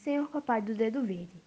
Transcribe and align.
Senhor 0.00 0.30
Papai 0.30 0.62
do 0.62 0.74
Dedo 0.74 1.02
Verde. 1.02 1.42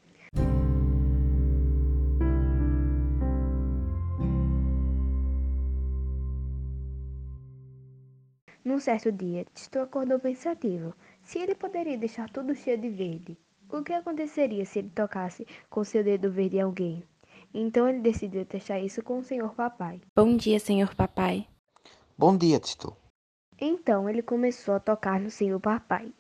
Num 8.64 8.80
certo 8.80 9.12
dia, 9.12 9.44
Tito 9.56 9.80
acordou 9.80 10.20
pensativo. 10.20 10.94
Se 11.24 11.40
ele 11.40 11.56
poderia 11.56 11.98
deixar 11.98 12.30
tudo 12.30 12.54
cheio 12.54 12.78
de 12.78 12.90
verde, 12.90 13.36
o 13.72 13.82
que 13.82 13.92
aconteceria 13.92 14.64
se 14.66 14.80
ele 14.80 14.92
tocasse 14.92 15.48
com 15.68 15.84
seu 15.84 16.04
dedo 16.04 16.32
verde 16.32 16.58
em 16.58 16.62
alguém? 16.62 17.04
Então 17.52 17.90
ele 17.90 18.02
decidiu 18.02 18.46
testar 18.46 18.80
isso 18.80 19.02
com 19.02 19.18
o 19.18 19.24
Senhor 19.24 19.56
Papai. 19.56 20.00
Bom 20.16 20.38
dia, 20.38 20.60
Senhor 20.60 20.94
Papai. 20.94 21.48
Bom 22.16 22.38
dia, 22.38 22.60
Tito. 22.60 22.96
Então 23.60 24.08
ele 24.08 24.22
começou 24.22 24.76
a 24.76 24.80
tocar 24.80 25.20
no 25.20 25.32
Senhor 25.32 25.60
Papai. 25.60 26.14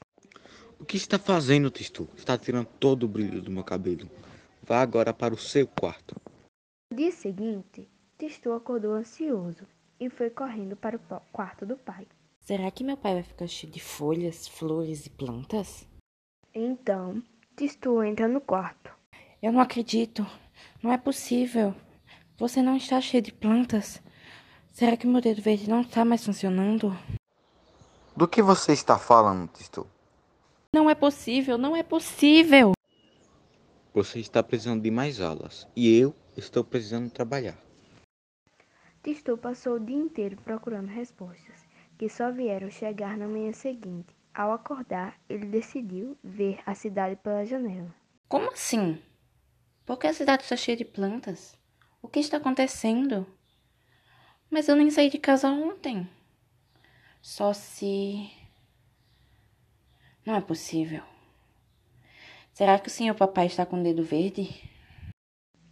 O 0.83 0.85
que 0.85 0.97
está 0.97 1.17
fazendo, 1.17 1.69
Tito? 1.69 2.09
Está 2.13 2.37
tirando 2.37 2.65
todo 2.65 3.03
o 3.03 3.07
brilho 3.07 3.41
do 3.41 3.49
meu 3.49 3.63
cabelo. 3.63 4.11
Vá 4.61 4.81
agora 4.81 5.13
para 5.13 5.33
o 5.33 5.37
seu 5.37 5.65
quarto. 5.65 6.13
No 6.91 6.97
dia 6.97 7.09
seguinte, 7.09 7.87
Tito 8.19 8.51
acordou 8.51 8.91
ansioso 8.91 9.65
e 9.97 10.09
foi 10.09 10.29
correndo 10.29 10.75
para 10.75 10.97
o 10.97 11.21
quarto 11.31 11.65
do 11.65 11.77
pai. 11.77 12.05
Será 12.41 12.69
que 12.69 12.83
meu 12.83 12.97
pai 12.97 13.13
vai 13.13 13.23
ficar 13.23 13.47
cheio 13.47 13.71
de 13.71 13.79
folhas, 13.79 14.45
flores 14.45 15.05
e 15.05 15.09
plantas? 15.09 15.87
Então, 16.53 17.23
Tito 17.55 18.03
entra 18.03 18.27
no 18.27 18.41
quarto. 18.41 18.91
Eu 19.41 19.53
não 19.53 19.61
acredito. 19.61 20.27
Não 20.83 20.91
é 20.91 20.97
possível. 20.97 21.73
Você 22.37 22.61
não 22.61 22.75
está 22.75 22.99
cheio 22.99 23.23
de 23.23 23.31
plantas. 23.31 24.01
Será 24.73 24.97
que 24.97 25.07
meu 25.07 25.21
dedo 25.21 25.41
verde 25.41 25.69
não 25.69 25.79
está 25.79 26.03
mais 26.03 26.25
funcionando? 26.25 26.93
Do 28.17 28.27
que 28.27 28.41
você 28.41 28.73
está 28.73 28.99
falando, 28.99 29.47
Tito? 29.47 29.92
Não 30.73 30.89
é 30.89 30.95
possível, 30.95 31.55
não 31.55 31.75
é 31.75 31.83
possível. 31.83 32.71
Você 33.93 34.19
está 34.19 34.41
precisando 34.41 34.81
de 34.81 34.89
mais 34.89 35.21
aulas 35.21 35.67
e 35.75 35.99
eu 35.99 36.15
estou 36.35 36.63
precisando 36.63 37.11
trabalhar. 37.11 37.55
Tito 39.03 39.37
passou 39.37 39.75
o 39.75 39.79
dia 39.79 39.95
inteiro 39.95 40.35
procurando 40.37 40.87
respostas 40.87 41.63
que 41.95 42.09
só 42.09 42.31
vieram 42.31 42.71
chegar 42.71 43.15
na 43.15 43.27
manhã 43.27 43.53
seguinte. 43.53 44.15
Ao 44.33 44.51
acordar, 44.51 45.19
ele 45.29 45.45
decidiu 45.45 46.17
ver 46.23 46.59
a 46.65 46.73
cidade 46.73 47.17
pela 47.17 47.45
janela. 47.45 47.93
Como 48.27 48.51
assim? 48.51 48.99
Por 49.85 49.99
que 49.99 50.07
a 50.07 50.13
cidade 50.13 50.41
está 50.41 50.55
cheia 50.55 50.75
de 50.75 50.85
plantas? 50.85 51.55
O 52.01 52.07
que 52.07 52.19
está 52.19 52.37
acontecendo? 52.37 53.27
Mas 54.49 54.67
eu 54.67 54.75
nem 54.75 54.89
saí 54.89 55.09
de 55.09 55.19
casa 55.19 55.49
ontem. 55.49 56.09
Só 57.21 57.53
se. 57.53 58.27
Não 60.25 60.35
é 60.35 60.41
possível. 60.41 61.03
Será 62.53 62.79
que 62.79 62.87
o 62.87 62.91
senhor 62.91 63.15
papai 63.15 63.47
está 63.47 63.65
com 63.65 63.79
o 63.79 63.83
dedo 63.83 64.03
verde? 64.03 64.47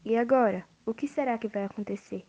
E 0.03 0.17
agora? 0.17 0.65
O 0.85 0.93
que 0.93 1.07
será 1.07 1.37
que 1.37 1.47
vai 1.47 1.63
acontecer? 1.63 2.25